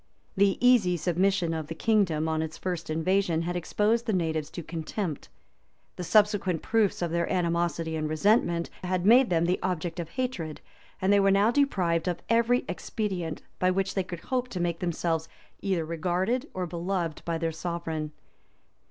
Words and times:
The 0.35 0.57
easy 0.67 0.97
submission 0.97 1.53
of 1.53 1.67
the 1.67 1.75
kingdom 1.75 2.27
on 2.27 2.41
its 2.41 2.57
first 2.57 2.89
invasion 2.89 3.43
had 3.43 3.55
exposed 3.55 4.07
the 4.07 4.13
natives 4.13 4.49
to 4.49 4.63
contempt; 4.63 5.29
the 5.95 6.03
subsequent 6.03 6.63
proofs 6.63 7.03
of 7.03 7.11
their 7.11 7.31
animosity 7.31 7.95
and 7.95 8.09
resentment 8.09 8.71
had 8.83 9.05
made 9.05 9.29
them 9.29 9.45
the 9.45 9.59
object 9.61 9.99
of 9.99 10.09
hatred; 10.09 10.59
and 11.03 11.13
they 11.13 11.19
were 11.19 11.29
now 11.29 11.51
deprived 11.51 12.07
of 12.07 12.23
every 12.29 12.65
expedient 12.67 13.43
by 13.59 13.69
which 13.69 13.93
they 13.93 14.03
could 14.03 14.21
hope 14.21 14.47
to 14.47 14.59
make 14.59 14.79
themselves 14.79 15.29
either 15.61 15.85
regarded 15.85 16.49
or 16.55 16.65
beloved 16.65 17.21
by 17.23 17.37
their 17.37 17.51
sovereign. 17.51 18.11